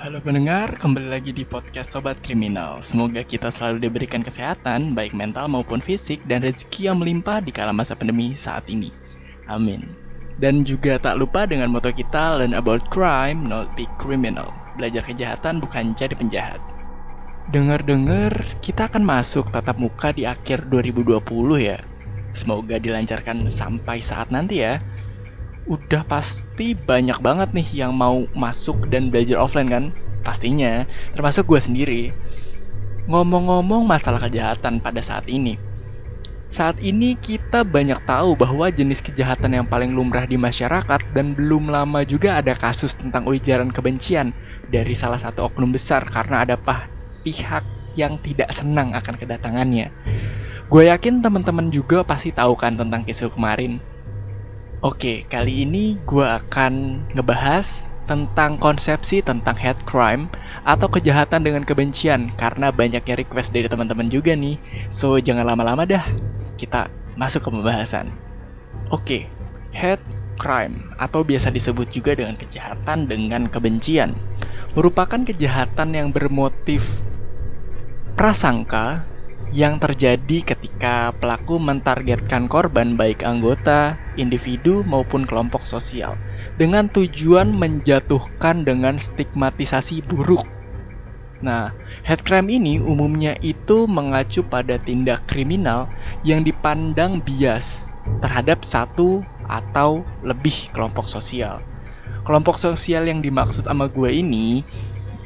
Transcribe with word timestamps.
Halo 0.00 0.16
pendengar, 0.16 0.80
kembali 0.80 1.12
lagi 1.12 1.28
di 1.28 1.44
podcast 1.44 1.92
Sobat 1.92 2.24
Kriminal. 2.24 2.80
Semoga 2.80 3.20
kita 3.20 3.52
selalu 3.52 3.84
diberikan 3.84 4.24
kesehatan, 4.24 4.96
baik 4.96 5.12
mental 5.12 5.44
maupun 5.52 5.76
fisik, 5.76 6.24
dan 6.24 6.40
rezeki 6.40 6.88
yang 6.88 7.04
melimpah 7.04 7.44
di 7.44 7.52
kala 7.52 7.76
masa 7.76 7.92
pandemi 7.92 8.32
saat 8.32 8.64
ini. 8.72 8.88
Amin. 9.44 9.92
Dan 10.40 10.64
juga 10.64 10.96
tak 10.96 11.20
lupa 11.20 11.44
dengan 11.44 11.68
moto 11.68 11.92
kita, 11.92 12.40
learn 12.40 12.56
about 12.56 12.80
crime, 12.88 13.44
not 13.44 13.76
be 13.76 13.84
criminal. 14.00 14.48
Belajar 14.80 15.04
kejahatan 15.04 15.60
bukan 15.60 15.92
jadi 15.92 16.16
penjahat. 16.16 16.64
Dengar-dengar, 17.52 18.32
kita 18.64 18.88
akan 18.88 19.04
masuk 19.04 19.52
tatap 19.52 19.76
muka 19.76 20.16
di 20.16 20.24
akhir 20.24 20.72
2020 20.72 21.20
ya. 21.60 21.76
Semoga 22.32 22.80
dilancarkan 22.80 23.52
sampai 23.52 24.00
saat 24.00 24.32
nanti 24.32 24.64
ya 24.64 24.80
udah 25.68 26.02
pasti 26.08 26.72
banyak 26.72 27.20
banget 27.20 27.52
nih 27.52 27.68
yang 27.84 27.92
mau 27.92 28.24
masuk 28.32 28.88
dan 28.88 29.12
belajar 29.12 29.36
offline 29.36 29.68
kan? 29.68 29.84
Pastinya, 30.24 30.84
termasuk 31.16 31.48
gue 31.48 31.60
sendiri. 31.60 32.02
Ngomong-ngomong 33.08 33.84
masalah 33.88 34.20
kejahatan 34.22 34.78
pada 34.80 35.00
saat 35.00 35.26
ini. 35.26 35.56
Saat 36.50 36.82
ini 36.82 37.14
kita 37.14 37.62
banyak 37.62 38.02
tahu 38.10 38.34
bahwa 38.34 38.66
jenis 38.74 38.98
kejahatan 38.98 39.54
yang 39.54 39.66
paling 39.70 39.94
lumrah 39.94 40.26
di 40.26 40.34
masyarakat 40.34 40.98
dan 41.14 41.38
belum 41.38 41.70
lama 41.70 42.02
juga 42.02 42.42
ada 42.42 42.58
kasus 42.58 42.98
tentang 42.98 43.22
ujaran 43.30 43.70
kebencian 43.70 44.34
dari 44.66 44.90
salah 44.98 45.22
satu 45.22 45.46
oknum 45.46 45.70
besar 45.70 46.02
karena 46.10 46.42
ada 46.42 46.58
pah 46.58 46.90
pihak 47.22 47.62
yang 47.94 48.18
tidak 48.18 48.50
senang 48.50 48.98
akan 48.98 49.14
kedatangannya. 49.14 49.94
Gue 50.66 50.90
yakin 50.90 51.22
teman-teman 51.22 51.70
juga 51.70 52.02
pasti 52.02 52.34
tahu 52.34 52.58
kan 52.58 52.74
tentang 52.74 53.06
kisah 53.06 53.30
kemarin 53.30 53.78
Oke, 54.80 55.28
kali 55.28 55.68
ini 55.68 56.00
gue 56.08 56.24
akan 56.24 57.04
ngebahas 57.12 57.84
tentang 58.08 58.56
konsepsi 58.56 59.20
tentang 59.20 59.52
hate 59.52 59.84
crime 59.84 60.32
atau 60.64 60.88
kejahatan 60.88 61.44
dengan 61.44 61.68
kebencian 61.68 62.32
karena 62.40 62.72
banyaknya 62.72 63.20
request 63.20 63.52
dari 63.52 63.68
teman-teman 63.68 64.08
juga 64.08 64.32
nih. 64.32 64.56
So, 64.88 65.20
jangan 65.20 65.52
lama-lama 65.52 65.84
dah. 65.84 66.00
Kita 66.56 66.88
masuk 67.12 67.44
ke 67.44 67.48
pembahasan. 67.52 68.08
Oke, 68.88 69.28
hate 69.76 70.00
crime 70.40 70.96
atau 70.96 71.28
biasa 71.28 71.52
disebut 71.52 71.92
juga 71.92 72.16
dengan 72.16 72.40
kejahatan 72.40 73.04
dengan 73.04 73.52
kebencian 73.52 74.16
merupakan 74.72 75.20
kejahatan 75.20 75.92
yang 75.92 76.08
bermotif 76.08 76.80
prasangka 78.16 79.04
yang 79.50 79.82
terjadi 79.82 80.46
ketika 80.54 81.10
pelaku 81.18 81.58
mentargetkan 81.58 82.46
korban 82.46 82.94
baik 82.94 83.26
anggota, 83.26 83.98
individu 84.14 84.86
maupun 84.86 85.26
kelompok 85.26 85.66
sosial 85.66 86.14
dengan 86.54 86.86
tujuan 86.86 87.50
menjatuhkan 87.50 88.62
dengan 88.62 89.02
stigmatisasi 89.02 90.06
buruk. 90.06 90.46
Nah, 91.42 91.72
hate 92.06 92.22
crime 92.22 92.52
ini 92.52 92.78
umumnya 92.78 93.34
itu 93.42 93.90
mengacu 93.90 94.44
pada 94.46 94.76
tindak 94.78 95.24
kriminal 95.26 95.88
yang 96.22 96.46
dipandang 96.46 97.18
bias 97.18 97.88
terhadap 98.20 98.62
satu 98.62 99.24
atau 99.50 100.04
lebih 100.22 100.70
kelompok 100.70 101.10
sosial. 101.10 101.58
Kelompok 102.22 102.60
sosial 102.60 103.08
yang 103.08 103.24
dimaksud 103.24 103.66
sama 103.66 103.88
gue 103.88 104.12
ini 104.12 104.62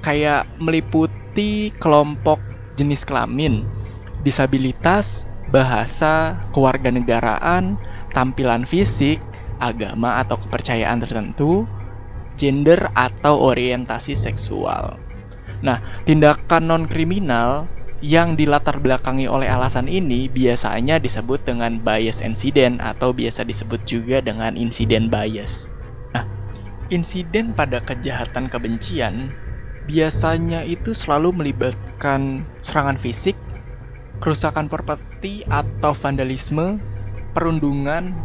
kayak 0.00 0.47
meliputi 0.62 1.75
kelompok 1.83 2.39
jenis 2.78 3.02
kelamin, 3.02 3.67
disabilitas, 4.25 5.28
bahasa, 5.53 6.41
kewarganegaraan, 6.56 7.77
tampilan 8.17 8.64
fisik, 8.64 9.20
agama 9.61 10.19
atau 10.25 10.41
kepercayaan 10.41 11.05
tertentu, 11.05 11.69
gender 12.34 12.91
atau 12.97 13.52
orientasi 13.52 14.17
seksual. 14.17 14.98
Nah, 15.62 15.80
tindakan 16.08 16.69
non-kriminal 16.69 17.69
yang 18.05 18.36
dilatar 18.36 18.84
belakangi 18.84 19.25
oleh 19.25 19.48
alasan 19.48 19.89
ini 19.89 20.28
biasanya 20.28 21.00
disebut 21.00 21.41
dengan 21.48 21.80
bias 21.80 22.20
incident 22.20 22.77
atau 22.84 23.17
biasa 23.17 23.48
disebut 23.48 23.80
juga 23.89 24.20
dengan 24.20 24.61
insiden 24.61 25.08
bias. 25.08 25.73
Nah, 26.13 26.29
insiden 26.92 27.57
pada 27.57 27.80
kejahatan 27.80 28.52
kebencian 28.52 29.33
biasanya 29.89 30.68
itu 30.68 30.92
selalu 30.92 31.33
melibatkan 31.33 32.45
serangan 32.61 33.01
fisik 33.01 33.36
kerusakan 34.24 34.73
properti 34.73 35.45
atau 35.52 35.92
vandalisme, 35.92 36.80
perundungan, 37.36 38.17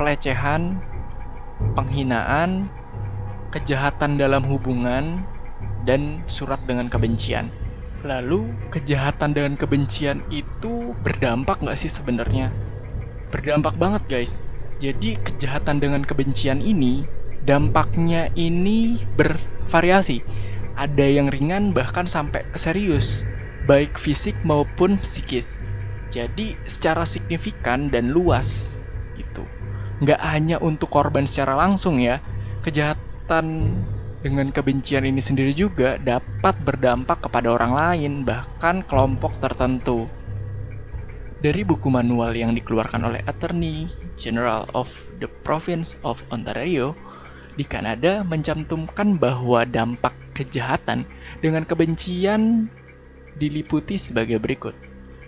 pelecehan, 0.00 0.80
penghinaan, 1.76 2.72
kejahatan 3.52 4.16
dalam 4.16 4.48
hubungan, 4.48 5.20
dan 5.84 6.24
surat 6.24 6.56
dengan 6.64 6.88
kebencian. 6.88 7.52
Lalu, 8.00 8.48
kejahatan 8.72 9.36
dengan 9.36 9.60
kebencian 9.60 10.24
itu 10.32 10.96
berdampak 11.04 11.60
nggak 11.60 11.76
sih 11.76 11.92
sebenarnya? 11.92 12.48
Berdampak 13.28 13.76
banget 13.76 14.08
guys. 14.08 14.40
Jadi 14.80 15.20
kejahatan 15.20 15.84
dengan 15.84 16.00
kebencian 16.00 16.64
ini, 16.64 17.04
dampaknya 17.44 18.32
ini 18.40 19.04
bervariasi. 19.20 20.24
Ada 20.80 21.06
yang 21.12 21.28
ringan 21.28 21.76
bahkan 21.76 22.08
sampai 22.08 22.48
serius 22.56 23.28
baik 23.64 23.96
fisik 23.96 24.36
maupun 24.44 25.00
psikis. 25.00 25.56
Jadi 26.12 26.54
secara 26.68 27.02
signifikan 27.08 27.90
dan 27.90 28.12
luas 28.12 28.78
gitu. 29.18 29.48
Nggak 30.04 30.20
hanya 30.20 30.56
untuk 30.60 30.92
korban 30.92 31.24
secara 31.24 31.58
langsung 31.58 31.98
ya, 31.98 32.20
kejahatan 32.62 33.74
dengan 34.20 34.48
kebencian 34.48 35.04
ini 35.04 35.20
sendiri 35.20 35.52
juga 35.52 36.00
dapat 36.00 36.54
berdampak 36.62 37.24
kepada 37.24 37.52
orang 37.52 37.72
lain, 37.74 38.12
bahkan 38.22 38.84
kelompok 38.86 39.36
tertentu. 39.42 40.06
Dari 41.44 41.60
buku 41.60 41.92
manual 41.92 42.32
yang 42.32 42.56
dikeluarkan 42.56 43.04
oleh 43.04 43.20
Attorney 43.28 43.92
General 44.16 44.64
of 44.72 44.88
the 45.20 45.28
Province 45.44 45.92
of 46.00 46.24
Ontario 46.32 46.96
di 47.54 47.68
Kanada 47.68 48.24
mencantumkan 48.24 49.20
bahwa 49.20 49.68
dampak 49.68 50.16
kejahatan 50.32 51.04
dengan 51.44 51.68
kebencian 51.68 52.72
diliputi 53.38 53.98
sebagai 53.98 54.38
berikut. 54.38 54.74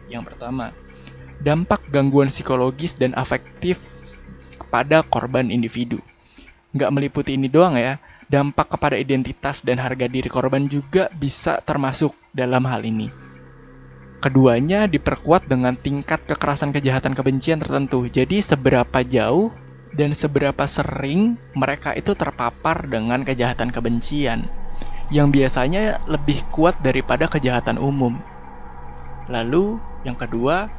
Yang 0.07 0.33
pertama, 0.33 0.71
dampak 1.43 1.83
gangguan 1.91 2.31
psikologis 2.31 2.95
dan 2.95 3.13
afektif 3.19 3.79
kepada 4.57 5.03
korban 5.07 5.51
individu. 5.51 6.01
Nggak 6.73 6.93
meliputi 6.93 7.35
ini 7.35 7.51
doang 7.51 7.77
ya, 7.79 7.99
dampak 8.27 8.75
kepada 8.75 8.99
identitas 8.99 9.63
dan 9.63 9.79
harga 9.79 10.07
diri 10.11 10.27
korban 10.27 10.67
juga 10.67 11.11
bisa 11.15 11.63
termasuk 11.63 12.15
dalam 12.35 12.67
hal 12.67 12.83
ini. 12.83 13.11
Keduanya 14.17 14.89
diperkuat 14.91 15.47
dengan 15.47 15.77
tingkat 15.77 16.25
kekerasan 16.25 16.73
kejahatan 16.75 17.15
kebencian 17.15 17.61
tertentu. 17.63 18.09
Jadi 18.11 18.43
seberapa 18.43 19.05
jauh 19.05 19.53
dan 19.95 20.17
seberapa 20.17 20.67
sering 20.67 21.39
mereka 21.55 21.95
itu 21.95 22.17
terpapar 22.17 22.91
dengan 22.91 23.23
kejahatan 23.23 23.71
kebencian 23.71 24.45
yang 25.13 25.31
biasanya 25.31 26.03
lebih 26.11 26.43
kuat 26.51 26.79
daripada 26.83 27.31
kejahatan 27.31 27.79
umum. 27.79 28.19
Lalu, 29.31 29.79
yang 30.03 30.19
kedua, 30.19 30.71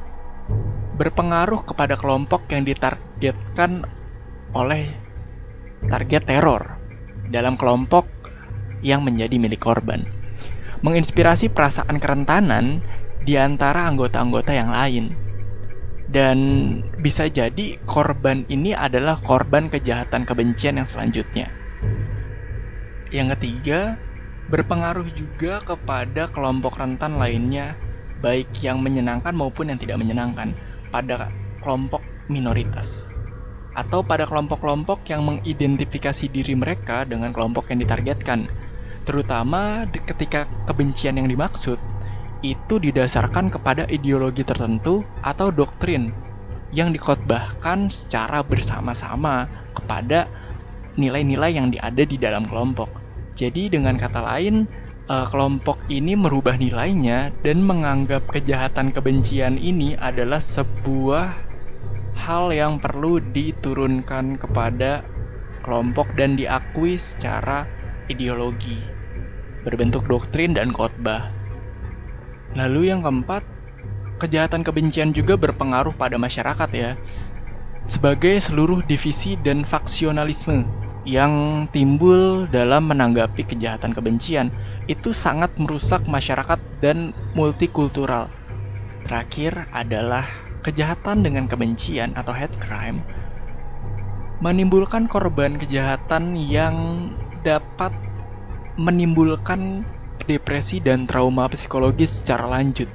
berpengaruh 0.98 1.64
kepada 1.64 1.96
kelompok 1.96 2.48
yang 2.52 2.64
ditargetkan 2.68 3.88
oleh 4.56 4.90
target 5.86 6.24
teror 6.26 6.80
dalam 7.30 7.60
kelompok 7.60 8.08
yang 8.82 9.04
menjadi 9.04 9.36
milik 9.38 9.62
korban. 9.62 10.04
Menginspirasi 10.82 11.50
perasaan 11.52 11.98
kerentanan 11.98 12.84
di 13.26 13.36
antara 13.36 13.88
anggota-anggota 13.90 14.52
yang 14.54 14.72
lain. 14.72 15.06
Dan 16.08 16.40
bisa 17.04 17.28
jadi 17.28 17.76
korban 17.84 18.48
ini 18.48 18.72
adalah 18.72 19.20
korban 19.20 19.68
kejahatan 19.68 20.24
kebencian 20.24 20.80
yang 20.80 20.88
selanjutnya. 20.88 21.52
Yang 23.12 23.28
ketiga, 23.36 24.00
berpengaruh 24.48 25.12
juga 25.12 25.60
kepada 25.60 26.32
kelompok 26.32 26.80
rentan 26.80 27.20
lainnya, 27.20 27.76
baik 28.24 28.56
yang 28.64 28.80
menyenangkan 28.80 29.36
maupun 29.36 29.72
yang 29.72 29.80
tidak 29.80 30.00
menyenangkan, 30.00 30.56
pada 30.88 31.32
kelompok 31.60 32.02
minoritas 32.32 33.12
atau 33.78 34.02
pada 34.02 34.26
kelompok-kelompok 34.26 35.06
yang 35.06 35.22
mengidentifikasi 35.22 36.26
diri 36.34 36.58
mereka 36.58 37.06
dengan 37.06 37.30
kelompok 37.30 37.70
yang 37.70 37.78
ditargetkan, 37.78 38.50
terutama 39.06 39.86
ketika 39.94 40.50
kebencian 40.66 41.22
yang 41.22 41.30
dimaksud 41.30 41.78
itu 42.42 42.82
didasarkan 42.82 43.54
kepada 43.54 43.86
ideologi 43.86 44.42
tertentu 44.42 45.06
atau 45.22 45.54
doktrin 45.54 46.10
yang 46.74 46.90
dikotbahkan 46.90 47.94
secara 47.94 48.42
bersama-sama 48.42 49.46
kepada 49.78 50.26
nilai-nilai 50.98 51.54
yang 51.54 51.70
ada 51.78 52.02
di 52.02 52.18
dalam 52.18 52.50
kelompok. 52.50 53.07
Jadi 53.38 53.70
dengan 53.70 54.02
kata 54.02 54.26
lain, 54.26 54.66
uh, 55.06 55.30
kelompok 55.30 55.86
ini 55.94 56.18
merubah 56.18 56.58
nilainya 56.58 57.30
dan 57.46 57.62
menganggap 57.62 58.26
kejahatan 58.34 58.90
kebencian 58.90 59.62
ini 59.62 59.94
adalah 59.94 60.42
sebuah 60.42 61.38
hal 62.18 62.50
yang 62.50 62.82
perlu 62.82 63.22
diturunkan 63.22 64.42
kepada 64.42 65.06
kelompok 65.62 66.18
dan 66.18 66.34
diakui 66.34 66.98
secara 66.98 67.70
ideologi. 68.10 68.98
berbentuk 69.68 70.08
doktrin 70.08 70.56
dan 70.56 70.72
khotbah. 70.72 71.28
Lalu 72.56 72.88
yang 72.88 73.04
keempat, 73.04 73.44
kejahatan 74.16 74.64
kebencian 74.64 75.12
juga 75.12 75.36
berpengaruh 75.36 75.92
pada 75.92 76.16
masyarakat 76.16 76.70
ya. 76.72 76.96
Sebagai 77.84 78.40
seluruh 78.40 78.80
divisi 78.88 79.36
dan 79.36 79.68
faksionalisme 79.68 80.77
yang 81.08 81.66
timbul 81.72 82.52
dalam 82.52 82.92
menanggapi 82.92 83.48
kejahatan 83.48 83.96
kebencian 83.96 84.52
itu 84.92 85.16
sangat 85.16 85.56
merusak 85.56 86.04
masyarakat 86.04 86.60
dan 86.84 87.16
multikultural. 87.32 88.28
Terakhir 89.08 89.72
adalah 89.72 90.28
kejahatan 90.68 91.24
dengan 91.24 91.48
kebencian 91.48 92.12
atau 92.20 92.36
hate 92.36 92.60
crime 92.60 93.00
menimbulkan 94.38 95.10
korban 95.10 95.58
kejahatan 95.58 96.38
yang 96.38 97.10
dapat 97.42 97.90
menimbulkan 98.78 99.82
depresi 100.30 100.78
dan 100.78 101.10
trauma 101.10 101.50
psikologis 101.50 102.22
secara 102.22 102.46
lanjut. 102.46 102.86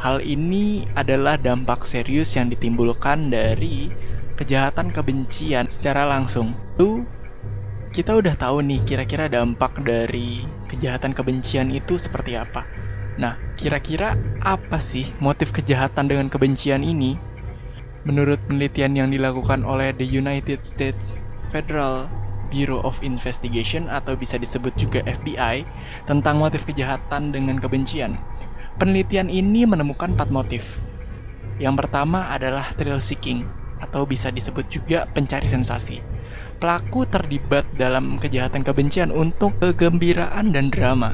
Hal 0.00 0.24
ini 0.24 0.88
adalah 0.96 1.36
dampak 1.36 1.84
serius 1.84 2.32
yang 2.36 2.48
ditimbulkan 2.48 3.28
dari 3.28 3.92
kejahatan 4.40 4.88
kebencian 4.92 5.68
secara 5.68 6.08
langsung. 6.08 6.56
Lalu 6.80 7.04
kita 7.94 8.18
udah 8.18 8.34
tahu 8.34 8.58
nih 8.66 8.82
kira-kira 8.82 9.30
dampak 9.30 9.78
dari 9.86 10.42
kejahatan 10.66 11.14
kebencian 11.14 11.70
itu 11.70 11.94
seperti 11.94 12.34
apa. 12.34 12.66
Nah, 13.14 13.38
kira-kira 13.54 14.18
apa 14.42 14.82
sih 14.82 15.14
motif 15.22 15.54
kejahatan 15.54 16.10
dengan 16.10 16.26
kebencian 16.26 16.82
ini? 16.82 17.14
Menurut 18.02 18.42
penelitian 18.50 18.98
yang 18.98 19.14
dilakukan 19.14 19.62
oleh 19.62 19.94
the 19.94 20.02
United 20.02 20.66
States 20.66 21.14
Federal 21.54 22.10
Bureau 22.50 22.82
of 22.82 22.98
Investigation 23.06 23.86
atau 23.86 24.18
bisa 24.18 24.42
disebut 24.42 24.74
juga 24.74 24.98
FBI 25.06 25.62
tentang 26.10 26.42
motif 26.42 26.66
kejahatan 26.66 27.30
dengan 27.30 27.62
kebencian. 27.62 28.18
Penelitian 28.82 29.30
ini 29.30 29.70
menemukan 29.70 30.18
empat 30.18 30.34
motif. 30.34 30.82
Yang 31.62 31.86
pertama 31.86 32.26
adalah 32.34 32.74
thrill 32.74 32.98
seeking 32.98 33.46
atau 33.78 34.02
bisa 34.02 34.34
disebut 34.34 34.66
juga 34.66 35.06
pencari 35.14 35.46
sensasi. 35.46 36.13
Pelaku 36.64 37.04
terlibat 37.04 37.68
dalam 37.76 38.16
kejahatan 38.16 38.64
kebencian 38.64 39.12
untuk 39.12 39.52
kegembiraan 39.60 40.48
dan 40.48 40.72
drama. 40.72 41.12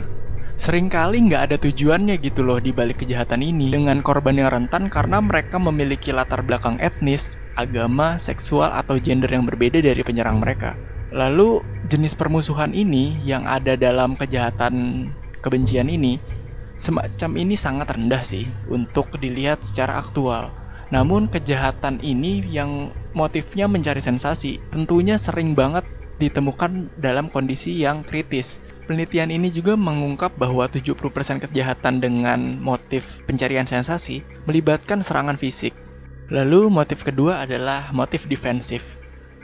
Seringkali 0.55 1.26
nggak 1.26 1.50
ada 1.50 1.56
tujuannya 1.58 2.23
gitu 2.23 2.47
loh 2.47 2.62
di 2.62 2.70
balik 2.70 3.02
kejahatan 3.02 3.43
ini 3.43 3.67
dengan 3.67 3.99
korban 3.99 4.38
yang 4.38 4.47
rentan 4.47 4.87
karena 4.87 5.19
mereka 5.19 5.58
memiliki 5.58 6.14
latar 6.14 6.47
belakang 6.47 6.79
etnis, 6.79 7.35
agama, 7.58 8.14
seksual, 8.14 8.70
atau 8.70 8.94
gender 9.02 9.26
yang 9.26 9.43
berbeda 9.43 9.82
dari 9.82 9.99
penyerang 10.06 10.38
mereka. 10.38 10.79
Lalu 11.11 11.67
jenis 11.91 12.14
permusuhan 12.14 12.70
ini 12.70 13.19
yang 13.26 13.43
ada 13.43 13.75
dalam 13.75 14.14
kejahatan 14.14 15.11
kebencian 15.43 15.91
ini 15.91 16.23
semacam 16.79 17.31
ini 17.35 17.58
sangat 17.58 17.91
rendah 17.91 18.23
sih 18.23 18.47
untuk 18.70 19.19
dilihat 19.19 19.67
secara 19.67 19.99
aktual. 19.99 20.55
Namun 20.94 21.26
kejahatan 21.26 21.99
ini 22.06 22.38
yang 22.47 22.94
motifnya 23.17 23.67
mencari 23.67 23.99
sensasi 23.99 24.62
tentunya 24.71 25.19
sering 25.19 25.55
banget 25.59 25.83
ditemukan 26.21 26.93
dalam 27.01 27.33
kondisi 27.33 27.81
yang 27.81 28.05
kritis. 28.05 28.61
Penelitian 28.85 29.33
ini 29.33 29.49
juga 29.49 29.79
mengungkap 29.79 30.37
bahwa 30.37 30.69
70% 30.69 31.41
kejahatan 31.41 32.05
dengan 32.05 32.61
motif 32.61 33.25
pencarian 33.25 33.65
sensasi 33.65 34.21
melibatkan 34.45 35.01
serangan 35.01 35.41
fisik. 35.41 35.73
Lalu 36.29 36.69
motif 36.69 37.03
kedua 37.03 37.43
adalah 37.49 37.91
motif 37.97 38.29
defensif. 38.29 39.01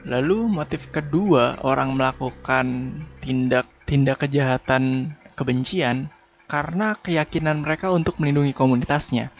Lalu 0.06 0.46
motif 0.46 0.86
kedua 0.94 1.58
orang 1.66 1.98
melakukan 1.98 2.94
tindak-tindak 3.24 4.22
kejahatan 4.22 5.14
kebencian 5.34 6.14
karena 6.46 6.94
keyakinan 6.94 7.66
mereka 7.66 7.90
untuk 7.90 8.22
melindungi 8.22 8.54
komunitasnya. 8.54 9.34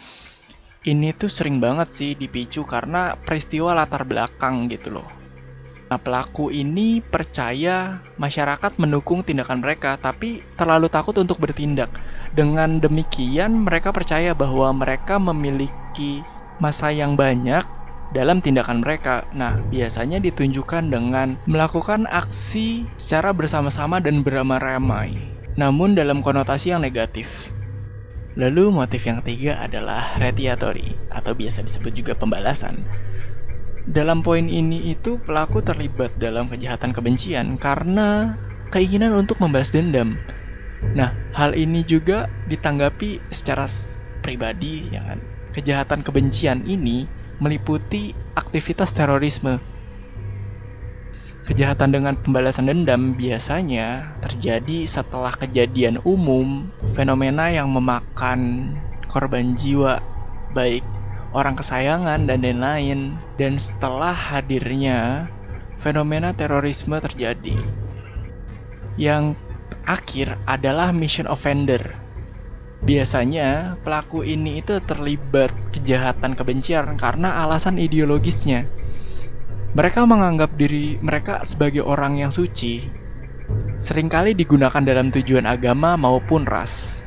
Ini 0.86 1.18
tuh 1.18 1.26
sering 1.26 1.58
banget 1.58 1.90
sih 1.90 2.10
dipicu 2.14 2.62
karena 2.62 3.18
peristiwa 3.18 3.74
latar 3.74 4.06
belakang 4.06 4.70
gitu 4.70 4.94
loh. 4.94 5.08
Nah, 5.90 5.98
pelaku 5.98 6.54
ini 6.54 7.02
percaya 7.02 7.98
masyarakat 8.14 8.78
mendukung 8.78 9.26
tindakan 9.26 9.66
mereka, 9.66 9.98
tapi 9.98 10.46
terlalu 10.54 10.86
takut 10.86 11.18
untuk 11.18 11.42
bertindak. 11.42 11.90
Dengan 12.30 12.78
demikian, 12.78 13.66
mereka 13.66 13.90
percaya 13.90 14.30
bahwa 14.30 14.70
mereka 14.78 15.18
memiliki 15.18 16.22
masa 16.62 16.94
yang 16.94 17.18
banyak 17.18 17.66
dalam 18.14 18.38
tindakan 18.38 18.78
mereka. 18.78 19.26
Nah, 19.34 19.58
biasanya 19.66 20.22
ditunjukkan 20.22 20.86
dengan 20.86 21.34
melakukan 21.50 22.06
aksi 22.06 22.86
secara 22.94 23.34
bersama-sama 23.34 23.98
dan 23.98 24.22
beramai-ramai, 24.22 25.18
namun 25.58 25.98
dalam 25.98 26.22
konotasi 26.22 26.70
yang 26.70 26.82
negatif. 26.82 27.55
Lalu 28.36 28.68
motif 28.68 29.08
yang 29.08 29.24
ketiga 29.24 29.56
adalah 29.64 30.20
retaliatory 30.20 30.92
atau 31.08 31.32
biasa 31.32 31.64
disebut 31.64 31.92
juga 31.96 32.12
pembalasan. 32.12 32.84
Dalam 33.88 34.20
poin 34.20 34.44
ini 34.44 34.92
itu 34.92 35.16
pelaku 35.24 35.64
terlibat 35.64 36.12
dalam 36.20 36.52
kejahatan 36.52 36.92
kebencian 36.92 37.56
karena 37.56 38.36
keinginan 38.68 39.16
untuk 39.16 39.40
membalas 39.40 39.72
dendam. 39.72 40.20
Nah, 40.92 41.16
hal 41.32 41.56
ini 41.56 41.80
juga 41.88 42.28
ditanggapi 42.44 43.24
secara 43.32 43.64
pribadi 44.20 44.92
ya 44.92 45.00
kan. 45.00 45.24
Kejahatan 45.56 46.04
kebencian 46.04 46.60
ini 46.68 47.08
meliputi 47.40 48.12
aktivitas 48.36 48.92
terorisme. 48.92 49.56
Kejahatan 51.46 51.94
dengan 51.94 52.18
pembalasan 52.18 52.66
dendam 52.66 53.14
biasanya 53.14 54.18
terjadi 54.18 54.82
setelah 54.82 55.30
kejadian 55.30 56.02
umum, 56.02 56.74
fenomena 56.98 57.46
yang 57.54 57.70
memakan 57.70 58.74
korban 59.06 59.54
jiwa, 59.54 60.02
baik 60.50 60.82
orang 61.30 61.54
kesayangan, 61.54 62.26
dan 62.26 62.42
lain-lain. 62.42 63.14
Dan 63.38 63.62
setelah 63.62 64.10
hadirnya 64.10 65.30
fenomena 65.78 66.34
terorisme 66.34 66.98
terjadi. 66.98 67.62
Yang 68.98 69.38
akhir 69.86 70.34
adalah 70.50 70.90
mission 70.90 71.30
offender. 71.30 71.94
Biasanya 72.82 73.78
pelaku 73.86 74.26
ini 74.26 74.66
itu 74.66 74.82
terlibat 74.82 75.54
kejahatan 75.70 76.34
kebencian 76.34 76.98
karena 76.98 77.46
alasan 77.46 77.78
ideologisnya. 77.78 78.66
Mereka 79.76 80.08
menganggap 80.08 80.56
diri 80.56 80.96
mereka 81.04 81.44
sebagai 81.44 81.84
orang 81.84 82.16
yang 82.16 82.32
suci, 82.32 82.80
sering 83.76 84.08
kali 84.08 84.32
digunakan 84.32 84.80
dalam 84.80 85.12
tujuan 85.12 85.44
agama 85.44 86.00
maupun 86.00 86.48
ras. 86.48 87.04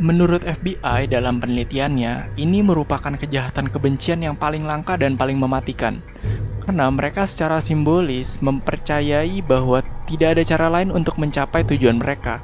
Menurut 0.00 0.48
FBI 0.48 1.12
dalam 1.12 1.44
penelitiannya, 1.44 2.40
ini 2.40 2.64
merupakan 2.64 3.12
kejahatan 3.12 3.68
kebencian 3.68 4.24
yang 4.24 4.32
paling 4.32 4.64
langka 4.64 4.96
dan 4.96 5.20
paling 5.20 5.36
mematikan. 5.36 6.00
Karena 6.64 6.88
mereka 6.88 7.28
secara 7.28 7.60
simbolis 7.60 8.40
mempercayai 8.40 9.44
bahwa 9.44 9.84
tidak 10.08 10.40
ada 10.40 10.42
cara 10.48 10.72
lain 10.72 10.88
untuk 10.88 11.20
mencapai 11.20 11.68
tujuan 11.68 12.00
mereka. 12.00 12.40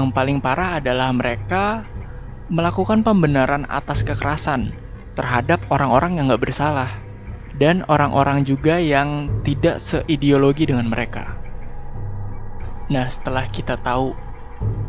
Yang 0.00 0.16
paling 0.16 0.40
parah 0.40 0.80
adalah 0.80 1.12
mereka 1.12 1.84
melakukan 2.48 3.04
pembenaran 3.04 3.68
atas 3.68 4.00
kekerasan 4.00 4.72
terhadap 5.12 5.60
orang-orang 5.68 6.16
yang 6.16 6.32
nggak 6.32 6.40
bersalah 6.48 7.07
dan 7.56 7.86
orang-orang 7.88 8.44
juga 8.44 8.76
yang 8.76 9.32
tidak 9.42 9.80
seideologi 9.80 10.68
dengan 10.68 10.92
mereka. 10.92 11.38
Nah, 12.88 13.08
setelah 13.08 13.48
kita 13.48 13.80
tahu 13.80 14.12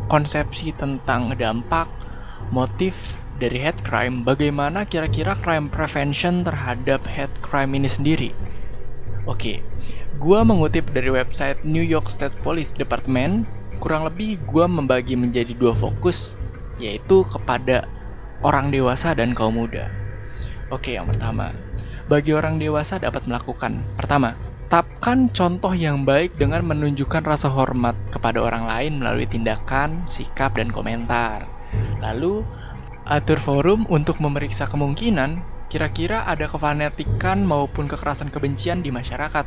konsepsi 0.08 0.72
tentang 0.76 1.36
dampak 1.36 1.86
motif 2.50 3.16
dari 3.40 3.60
hate 3.60 3.80
crime, 3.84 4.24
bagaimana 4.24 4.84
kira-kira 4.84 5.32
crime 5.38 5.72
prevention 5.72 6.44
terhadap 6.44 7.04
hate 7.08 7.32
crime 7.40 7.72
ini 7.76 7.88
sendiri? 7.88 8.30
Oke, 9.28 9.60
gua 10.16 10.44
mengutip 10.44 10.88
dari 10.96 11.12
website 11.12 11.60
New 11.64 11.84
York 11.84 12.08
State 12.08 12.36
Police 12.40 12.72
Department, 12.72 13.44
kurang 13.84 14.08
lebih 14.08 14.40
gua 14.48 14.64
membagi 14.64 15.16
menjadi 15.16 15.52
dua 15.56 15.76
fokus, 15.76 16.36
yaitu 16.80 17.24
kepada 17.28 17.84
orang 18.40 18.72
dewasa 18.72 19.12
dan 19.12 19.36
kaum 19.36 19.60
muda. 19.60 19.92
Oke, 20.72 20.96
yang 20.96 21.04
pertama, 21.04 21.52
bagi 22.10 22.34
orang 22.34 22.58
dewasa 22.58 22.98
dapat 22.98 23.30
melakukan 23.30 23.86
pertama, 23.94 24.34
Tetapkan 24.70 25.34
contoh 25.34 25.74
yang 25.74 26.06
baik 26.06 26.38
dengan 26.38 26.62
menunjukkan 26.62 27.26
rasa 27.26 27.50
hormat 27.50 27.98
kepada 28.14 28.38
orang 28.38 28.70
lain 28.70 29.02
melalui 29.02 29.26
tindakan, 29.26 30.06
sikap, 30.06 30.54
dan 30.54 30.70
komentar. 30.70 31.42
Lalu, 31.98 32.46
atur 33.02 33.42
forum 33.42 33.82
untuk 33.90 34.22
memeriksa 34.22 34.70
kemungkinan 34.70 35.42
kira-kira 35.66 36.22
ada 36.22 36.46
kefanatikan 36.46 37.42
maupun 37.42 37.90
kekerasan 37.90 38.30
kebencian 38.30 38.86
di 38.86 38.94
masyarakat. 38.94 39.42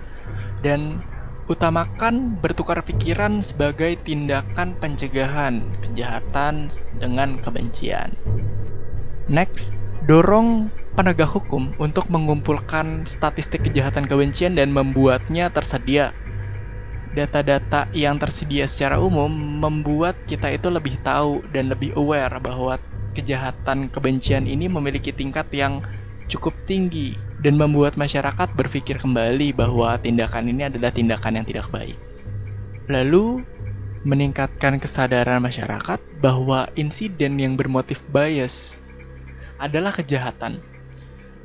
Dan 0.60 1.00
utamakan 1.48 2.36
bertukar 2.43 2.84
pikiran 2.84 3.39
sebagai 3.39 3.96
tindakan 4.03 4.75
pencegahan 4.75 5.63
kejahatan 5.88 6.67
dengan 7.00 7.39
kebencian. 7.39 8.12
Next, 9.32 9.72
dorong 10.03 10.67
penegak 10.93 11.29
hukum 11.33 11.73
untuk 11.81 12.05
mengumpulkan 12.13 13.09
statistik 13.09 13.65
kejahatan 13.65 14.05
kebencian 14.05 14.53
dan 14.53 14.69
membuatnya 14.69 15.50
tersedia 15.50 16.13
data-data 17.13 17.89
yang 17.93 18.17
tersedia 18.17 18.65
secara 18.65 18.97
umum 18.97 19.29
membuat 19.29 20.17
kita 20.25 20.50
itu 20.50 20.69
lebih 20.69 20.97
tahu 21.05 21.45
dan 21.53 21.69
lebih 21.69 21.93
aware 21.93 22.41
bahwa 22.41 22.81
kejahatan 23.13 23.89
kebencian 23.89 24.50
ini 24.50 24.65
memiliki 24.65 25.13
tingkat 25.13 25.45
yang 25.53 25.85
cukup 26.29 26.57
tinggi 26.65 27.13
dan 27.45 27.57
membuat 27.57 27.93
masyarakat 27.97 28.50
berpikir 28.57 28.97
kembali 28.97 29.53
bahwa 29.53 29.93
tindakan 30.01 30.50
ini 30.50 30.65
adalah 30.69 30.89
tindakan 30.89 31.41
yang 31.41 31.45
tidak 31.45 31.69
baik. 31.69 31.97
Lalu, 32.89 33.45
meningkatkan 34.03 34.81
kesadaran 34.81 35.38
masyarakat 35.39 36.01
bahwa 36.17 36.65
insiden 36.73 37.38
yang 37.38 37.53
bermotif 37.53 38.01
bias 38.09 38.81
adalah 39.62 39.93
kejahatan 39.93 40.72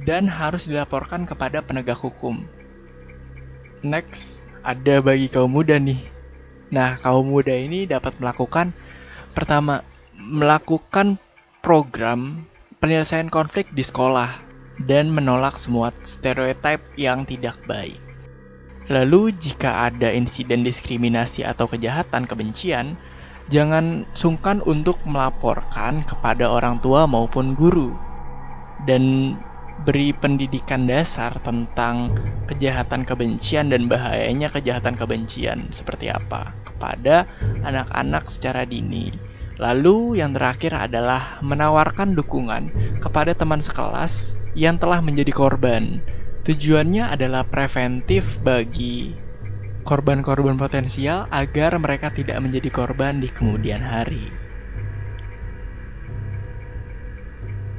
dan 0.02 0.30
harus 0.30 0.66
dilaporkan 0.70 1.26
kepada 1.26 1.62
penegak 1.62 1.98
hukum. 1.98 2.46
Next, 3.82 4.42
ada 4.62 4.98
bagi 5.02 5.30
kaum 5.30 5.50
muda 5.50 5.78
nih. 5.78 5.98
Nah, 6.68 7.00
kaum 7.00 7.30
muda 7.30 7.54
ini 7.54 7.88
dapat 7.88 8.18
melakukan 8.20 8.74
pertama, 9.32 9.86
melakukan 10.18 11.16
program 11.64 12.44
penyelesaian 12.78 13.30
konflik 13.30 13.70
di 13.74 13.82
sekolah 13.82 14.30
dan 14.86 15.10
menolak 15.10 15.58
semua 15.58 15.90
stereotip 16.06 16.78
yang 16.94 17.26
tidak 17.26 17.58
baik. 17.66 17.98
Lalu, 18.88 19.36
jika 19.36 19.90
ada 19.90 20.08
insiden 20.14 20.64
diskriminasi 20.64 21.44
atau 21.44 21.68
kejahatan 21.68 22.24
kebencian, 22.24 22.96
jangan 23.52 24.08
sungkan 24.16 24.64
untuk 24.64 24.96
melaporkan 25.04 26.00
kepada 26.04 26.48
orang 26.48 26.80
tua 26.80 27.04
maupun 27.04 27.52
guru. 27.52 27.92
Dan 28.88 29.34
beri 29.86 30.10
pendidikan 30.10 30.90
dasar 30.90 31.38
tentang 31.42 32.14
kejahatan 32.50 33.06
kebencian 33.06 33.70
dan 33.70 33.86
bahayanya 33.86 34.50
kejahatan 34.50 34.98
kebencian 34.98 35.70
seperti 35.70 36.10
apa 36.10 36.56
kepada 36.66 37.30
anak-anak 37.62 38.26
secara 38.26 38.66
dini. 38.66 39.14
Lalu 39.58 40.22
yang 40.22 40.38
terakhir 40.38 40.70
adalah 40.74 41.42
menawarkan 41.42 42.14
dukungan 42.14 42.70
kepada 43.02 43.34
teman 43.34 43.58
sekelas 43.58 44.38
yang 44.54 44.78
telah 44.78 45.02
menjadi 45.02 45.34
korban. 45.34 45.98
Tujuannya 46.46 47.10
adalah 47.10 47.42
preventif 47.44 48.38
bagi 48.40 49.18
korban-korban 49.82 50.54
potensial 50.54 51.26
agar 51.32 51.74
mereka 51.82 52.14
tidak 52.14 52.38
menjadi 52.38 52.70
korban 52.70 53.18
di 53.18 53.28
kemudian 53.28 53.82
hari. 53.82 54.30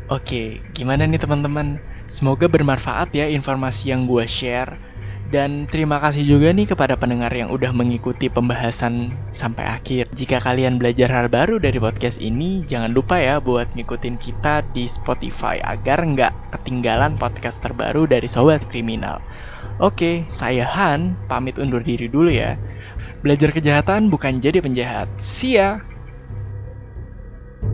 Oke, 0.09 0.65
gimana 0.73 1.05
nih 1.05 1.21
teman-teman? 1.21 1.77
Semoga 2.09 2.49
bermanfaat 2.49 3.13
ya 3.13 3.29
informasi 3.29 3.93
yang 3.93 4.09
gue 4.09 4.25
share. 4.25 4.81
Dan 5.29 5.69
terima 5.69 6.01
kasih 6.01 6.25
juga 6.25 6.49
nih 6.49 6.73
kepada 6.73 6.97
pendengar 6.97 7.29
yang 7.29 7.53
udah 7.53 7.69
mengikuti 7.69 8.33
pembahasan 8.33 9.13
sampai 9.29 9.61
akhir. 9.69 10.09
Jika 10.09 10.41
kalian 10.41 10.81
belajar 10.81 11.05
hal 11.13 11.29
baru 11.29 11.61
dari 11.61 11.77
podcast 11.77 12.17
ini, 12.17 12.65
jangan 12.65 12.89
lupa 12.89 13.21
ya 13.21 13.37
buat 13.37 13.69
ngikutin 13.77 14.17
kita 14.17 14.65
di 14.73 14.89
Spotify 14.89 15.61
agar 15.61 16.01
nggak 16.01 16.33
ketinggalan 16.57 17.13
podcast 17.21 17.61
terbaru 17.61 18.09
dari 18.09 18.25
Sobat 18.25 18.65
Kriminal. 18.65 19.21
Oke, 19.77 20.25
saya 20.33 20.65
Han, 20.65 21.13
pamit 21.29 21.61
undur 21.61 21.85
diri 21.85 22.09
dulu 22.09 22.33
ya. 22.33 22.57
Belajar 23.21 23.53
kejahatan 23.53 24.09
bukan 24.09 24.41
jadi 24.41 24.65
penjahat. 24.65 25.13
See 25.21 25.61
ya! 25.61 25.88